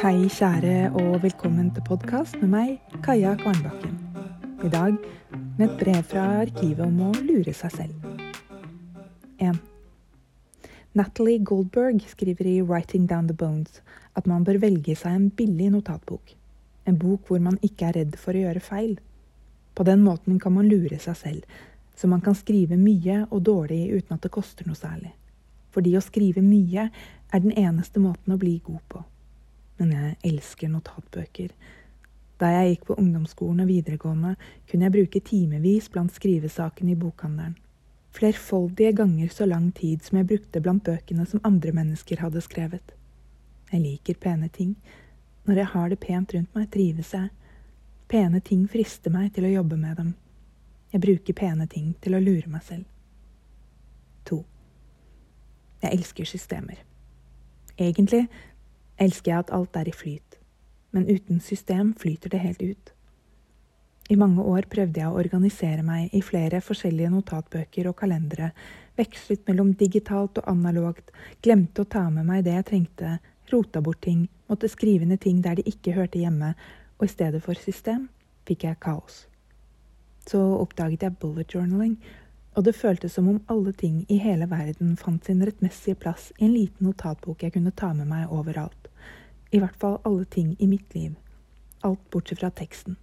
Hei, 0.00 0.30
kjære, 0.32 0.94
og 0.96 1.18
velkommen 1.20 1.66
til 1.76 1.82
podkast 1.84 2.38
med 2.40 2.48
meg, 2.48 2.68
Kaja 3.04 3.34
Kvarnbakken. 3.36 3.98
I 4.64 4.70
dag 4.72 4.94
med 5.58 5.64
et 5.66 5.74
brev 5.82 5.98
fra 6.08 6.22
arkivet 6.38 6.80
om 6.86 7.02
å 7.04 7.08
lure 7.18 7.52
seg 7.58 7.74
selv. 7.74 8.06
1. 9.44 9.58
Natalie 10.96 11.44
Goldberg 11.44 12.00
skriver 12.14 12.48
i 12.48 12.54
Writing 12.64 13.04
Down 13.12 13.28
the 13.28 13.36
Bones 13.36 13.82
at 14.16 14.24
man 14.24 14.48
bør 14.48 14.62
velge 14.64 14.96
seg 14.96 15.18
en 15.18 15.28
billig 15.36 15.68
notatbok. 15.76 16.32
En 16.88 16.96
bok 17.04 17.28
hvor 17.28 17.44
man 17.50 17.60
ikke 17.60 17.90
er 17.90 18.00
redd 18.00 18.16
for 18.24 18.32
å 18.32 18.46
gjøre 18.46 18.64
feil. 18.70 18.96
På 19.76 19.84
den 19.84 20.00
måten 20.08 20.40
kan 20.40 20.56
man 20.56 20.72
lure 20.72 20.96
seg 20.96 21.20
selv, 21.26 21.62
så 21.92 22.08
man 22.08 22.24
kan 22.24 22.40
skrive 22.40 22.80
mye 22.80 23.26
og 23.28 23.44
dårlig 23.52 23.90
uten 23.92 24.16
at 24.16 24.24
det 24.24 24.32
koster 24.32 24.64
noe 24.64 24.80
særlig. 24.80 25.12
Fordi 25.76 25.92
å 25.92 26.06
skrive 26.08 26.40
mye 26.40 26.88
er 26.88 27.48
den 27.50 27.52
eneste 27.52 28.00
måten 28.00 28.32
å 28.32 28.40
bli 28.40 28.62
god 28.64 28.86
på. 28.88 29.04
Men 29.80 29.94
jeg 29.96 30.18
elsker 30.30 30.68
notatbøker. 30.68 31.54
Da 32.40 32.52
jeg 32.54 32.74
gikk 32.74 32.86
på 32.88 32.98
ungdomsskolen 33.00 33.64
og 33.64 33.68
videregående, 33.68 34.36
kunne 34.68 34.86
jeg 34.86 34.94
bruke 34.94 35.20
timevis 35.24 35.90
blant 35.92 36.14
skrivesakene 36.16 36.94
i 36.94 37.00
bokhandelen. 37.00 37.56
Flerfoldige 38.16 38.92
ganger 38.92 39.28
så 39.28 39.46
lang 39.46 39.70
tid 39.76 40.02
som 40.04 40.18
jeg 40.18 40.26
brukte 40.26 40.60
blant 40.60 40.84
bøkene 40.84 41.26
som 41.28 41.42
andre 41.44 41.72
mennesker 41.72 42.20
hadde 42.20 42.42
skrevet. 42.42 42.94
Jeg 43.70 43.84
liker 43.84 44.18
pene 44.20 44.48
ting. 44.48 44.74
Når 45.46 45.60
jeg 45.62 45.72
har 45.74 45.88
det 45.88 46.00
pent 46.02 46.34
rundt 46.34 46.56
meg, 46.56 46.70
trives 46.74 47.12
jeg. 47.14 47.30
Pene 48.10 48.40
ting 48.40 48.66
frister 48.68 49.12
meg 49.14 49.30
til 49.34 49.46
å 49.46 49.52
jobbe 49.52 49.78
med 49.78 49.96
dem. 50.00 50.14
Jeg 50.90 51.04
bruker 51.04 51.38
pene 51.38 51.68
ting 51.70 51.92
til 52.02 52.16
å 52.16 52.22
lure 52.22 52.50
meg 52.50 52.64
selv. 52.66 52.84
2. 54.26 54.40
Jeg 55.84 55.94
elsker 55.94 56.26
systemer. 56.26 56.82
Egentlig 57.78 58.26
elsker 59.00 59.32
jeg 59.32 59.44
at 59.44 59.52
alt 59.56 59.76
er 59.76 59.88
i 59.88 59.94
flyt, 59.96 60.38
men 60.92 61.08
uten 61.08 61.40
system 61.40 61.94
flyter 61.98 62.32
det 62.32 62.42
helt 62.44 62.62
ut. 62.62 62.92
I 64.10 64.18
mange 64.18 64.42
år 64.42 64.66
prøvde 64.66 64.98
jeg 64.98 65.06
å 65.06 65.18
organisere 65.20 65.84
meg 65.86 66.14
i 66.16 66.20
flere 66.26 66.58
forskjellige 66.66 67.12
notatbøker 67.12 67.86
og 67.86 67.96
kalendere, 68.00 68.50
vekslet 68.98 69.44
mellom 69.46 69.70
digitalt 69.78 70.40
og 70.40 70.48
analogt, 70.50 71.12
glemte 71.42 71.84
å 71.84 71.90
ta 71.94 72.08
med 72.10 72.26
meg 72.26 72.42
det 72.44 72.56
jeg 72.56 72.66
trengte, 72.72 73.18
rota 73.52 73.80
bort 73.80 74.02
ting, 74.02 74.24
måtte 74.50 74.70
skrive 74.70 75.06
ned 75.06 75.22
ting 75.22 75.38
der 75.44 75.60
de 75.60 75.66
ikke 75.70 75.94
hørte 75.94 76.18
hjemme, 76.18 76.56
og 76.98 77.06
i 77.06 77.12
stedet 77.12 77.42
for 77.44 77.54
system 77.54 78.08
fikk 78.50 78.66
jeg 78.66 78.80
kaos. 78.82 79.24
Så 80.26 80.42
oppdaget 80.58 81.06
jeg 81.06 81.18
bullet 81.22 81.54
journaling, 81.54 81.96
og 82.58 82.66
det 82.66 82.74
føltes 82.74 83.14
som 83.14 83.30
om 83.30 83.38
alle 83.46 83.72
ting 83.78 84.02
i 84.10 84.18
hele 84.18 84.50
verden 84.50 84.96
fant 84.98 85.24
sin 85.24 85.42
rettmessige 85.46 85.94
plass 86.02 86.32
i 86.38 86.48
en 86.48 86.56
liten 86.56 86.90
notatbok 86.90 87.46
jeg 87.46 87.54
kunne 87.54 87.70
ta 87.70 87.94
med 87.94 88.10
meg 88.10 88.26
overalt. 88.34 88.89
I 89.50 89.58
hvert 89.58 89.76
fall 89.82 89.98
alle 90.06 90.24
ting 90.24 90.54
i 90.58 90.66
mitt 90.70 90.94
liv. 90.94 91.16
Alt 91.82 92.02
bortsett 92.10 92.38
fra 92.38 92.50
teksten. 92.54 92.96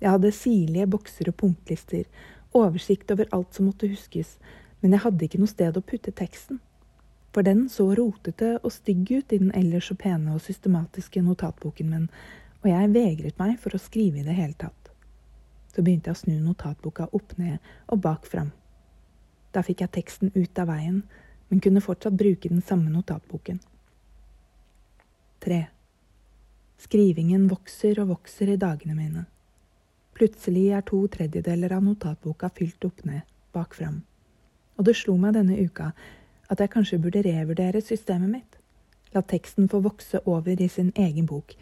Jeg 0.00 0.10
hadde 0.10 0.32
sirlige 0.32 0.88
bokser 0.90 1.28
og 1.30 1.36
punktlister, 1.42 2.08
oversikt 2.56 3.12
over 3.12 3.28
alt 3.36 3.54
som 3.54 3.68
måtte 3.68 3.90
huskes, 3.90 4.38
men 4.80 4.96
jeg 4.96 5.04
hadde 5.04 5.26
ikke 5.26 5.38
noe 5.38 5.52
sted 5.52 5.76
å 5.76 5.84
putte 5.84 6.10
teksten. 6.16 6.58
For 7.30 7.46
den 7.46 7.68
så 7.70 7.86
rotete 7.94 8.56
og 8.58 8.72
stygg 8.74 9.12
ut 9.12 9.32
i 9.32 9.38
den 9.38 9.52
ellers 9.54 9.92
så 9.92 9.94
pene 9.94 10.34
og 10.34 10.42
systematiske 10.42 11.22
notatboken 11.22 11.92
min, 11.92 12.08
og 12.64 12.70
jeg 12.72 12.92
vegret 12.96 13.38
meg 13.38 13.58
for 13.62 13.76
å 13.76 13.82
skrive 13.82 14.20
i 14.20 14.26
det 14.26 14.34
hele 14.34 14.56
tatt. 14.58 14.90
Så 15.70 15.84
begynte 15.86 16.10
jeg 16.10 16.18
å 16.18 16.22
snu 16.24 16.40
notatboka 16.42 17.06
opp 17.14 17.36
ned 17.38 17.60
og 17.86 18.02
bak 18.02 18.26
fram. 18.26 18.50
Da 19.54 19.62
fikk 19.62 19.84
jeg 19.84 19.94
teksten 19.94 20.34
ut 20.34 20.58
av 20.58 20.72
veien, 20.72 21.04
men 21.50 21.62
kunne 21.62 21.82
fortsatt 21.84 22.18
bruke 22.18 22.50
den 22.50 22.62
samme 22.66 22.90
notatboken. 22.90 23.60
Skrivingen 26.80 27.44
vokser 27.50 27.98
og 28.00 28.14
vokser 28.14 28.54
i 28.54 28.60
dagene 28.60 28.94
mine. 28.96 29.26
Plutselig 30.16 30.70
er 30.72 30.84
to 30.88 31.02
tredjedeler 31.12 31.74
av 31.76 31.84
notatboka 31.84 32.48
fylt 32.56 32.86
opp 32.88 33.02
ned, 33.04 33.26
bak 33.52 33.76
fram. 33.76 33.98
Og 34.80 34.86
det 34.88 34.96
slo 34.96 35.18
meg 35.20 35.36
denne 35.36 35.58
uka 35.60 35.90
at 36.50 36.62
jeg 36.62 36.72
kanskje 36.72 37.00
burde 37.02 37.22
revurdere 37.26 37.82
systemet 37.84 38.32
mitt. 38.32 38.56
La 39.12 39.20
teksten 39.20 39.68
få 39.68 39.82
vokse 39.84 40.22
over 40.24 40.56
i 40.56 40.70
sin 40.72 40.92
egen 40.96 41.28
bok, 41.28 41.52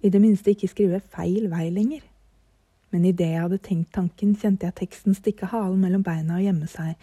i 0.00 0.08
det 0.10 0.20
minste 0.22 0.54
ikke 0.54 0.70
skrive 0.70 1.02
feil 1.12 1.50
vei 1.52 1.68
lenger. 1.70 2.02
Men 2.92 3.04
idet 3.08 3.28
jeg 3.28 3.44
hadde 3.44 3.62
tenkt 3.62 3.92
tanken, 3.92 4.34
kjente 4.36 4.66
jeg 4.66 4.78
teksten 4.80 5.16
stikke 5.16 5.50
halen 5.52 5.80
mellom 5.84 6.02
beina 6.06 6.38
og 6.38 6.46
gjemme 6.46 6.68
seg, 6.70 6.96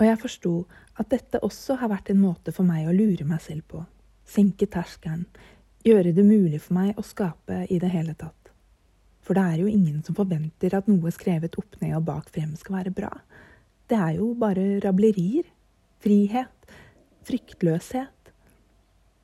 og 0.00 0.06
jeg 0.08 0.20
forsto 0.24 0.54
at 1.00 1.12
dette 1.12 1.40
også 1.44 1.76
har 1.80 1.92
vært 1.92 2.10
en 2.12 2.22
måte 2.24 2.54
for 2.56 2.64
meg 2.68 2.88
å 2.88 2.96
lure 2.96 3.26
meg 3.28 3.40
selv 3.44 3.68
på. 3.68 3.84
Senke 4.28 4.66
terskelen, 4.70 5.26
gjøre 5.84 6.12
det 6.14 6.24
mulig 6.24 6.60
for 6.62 6.76
meg 6.78 6.98
å 6.98 7.04
skape 7.06 7.64
i 7.70 7.78
det 7.82 7.90
hele 7.92 8.14
tatt. 8.18 8.52
For 9.22 9.38
det 9.38 9.42
er 9.42 9.62
jo 9.62 9.70
ingen 9.70 10.02
som 10.02 10.16
forventer 10.18 10.74
at 10.74 10.88
noe 10.90 11.12
skrevet 11.14 11.54
opp 11.58 11.78
ned 11.82 11.94
og 11.98 12.06
bak 12.08 12.30
frem 12.34 12.54
skal 12.58 12.80
være 12.80 12.94
bra. 12.94 13.10
Det 13.90 13.98
er 13.98 14.16
jo 14.18 14.32
bare 14.38 14.80
rablerier. 14.82 15.46
Frihet. 16.02 16.72
Fryktløshet. 17.26 18.32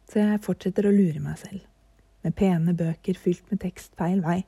Så 0.09 0.23
jeg 0.23 0.43
fortsetter 0.45 0.87
å 0.87 0.95
lure 0.95 1.23
meg 1.23 1.39
selv. 1.41 1.65
Med 2.23 2.35
pene 2.39 2.75
bøker 2.75 3.19
fylt 3.19 3.51
med 3.51 3.61
tekst 3.63 3.95
feil 3.99 4.23
vei, 4.23 4.41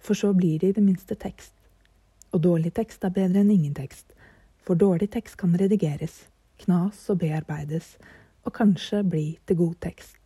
for 0.00 0.18
så 0.18 0.32
blir 0.36 0.60
det 0.60 0.72
i 0.72 0.76
det 0.76 0.84
minste 0.84 1.16
tekst. 1.18 1.54
Og 2.32 2.42
dårlig 2.44 2.72
tekst 2.76 3.04
er 3.04 3.14
bedre 3.14 3.42
enn 3.42 3.52
ingen 3.52 3.74
tekst, 3.76 4.12
for 4.64 4.78
dårlig 4.78 5.08
tekst 5.14 5.38
kan 5.40 5.54
redigeres, 5.56 6.26
knas 6.64 7.04
og 7.12 7.20
bearbeides, 7.22 7.94
og 8.44 8.54
kanskje 8.56 9.04
bli 9.06 9.26
til 9.46 9.60
god 9.60 9.76
tekst. 9.88 10.25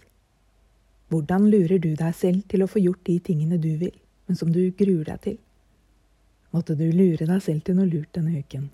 Hvordan 1.10 1.48
lurer 1.50 1.80
du 1.82 1.90
deg 1.98 2.14
selv 2.14 2.44
til 2.46 2.62
å 2.62 2.68
få 2.70 2.78
gjort 2.78 3.02
de 3.08 3.16
tingene 3.26 3.58
du 3.58 3.72
vil, 3.80 3.94
men 4.28 4.38
som 4.38 4.52
du 4.54 4.62
gruer 4.78 5.08
deg 5.08 5.22
til? 5.24 5.38
Måtte 6.54 6.76
du 6.78 6.86
lure 6.86 7.26
deg 7.26 7.42
selv 7.42 7.64
til 7.66 7.78
noe 7.78 7.90
lurt 7.90 8.12
denne 8.14 8.38
uken. 8.38 8.68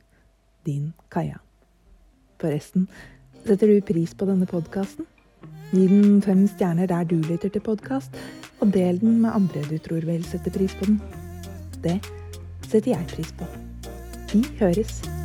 Din 0.69 0.92
Kaja. 1.12 1.41
Forresten, 2.41 2.88
setter 3.46 3.72
du 3.72 3.80
pris 3.80 4.12
på 4.12 4.28
denne 4.28 4.48
podkasten? 4.48 5.08
Gi 5.72 5.88
den 5.88 6.20
fem 6.22 6.44
stjerner 6.50 6.92
der 6.92 7.08
du 7.08 7.16
lytter 7.25 7.48
til 7.52 7.64
podkast, 7.64 8.12
og 8.60 8.72
del 8.76 9.00
den 9.00 9.20
med 9.25 9.32
andre 9.32 9.64
du 9.70 9.78
tror 9.80 10.04
vel 10.04 10.25
setter 10.28 10.52
pris 10.52 10.76
på 10.76 10.92
den. 10.92 11.00
Det 11.80 11.98
setter 12.69 12.92
jeg 12.92 13.12
pris 13.16 13.32
på. 13.41 13.48
Vi 14.32 14.44
høres. 14.60 15.16